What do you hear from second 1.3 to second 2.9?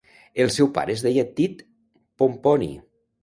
Tit Pomponi.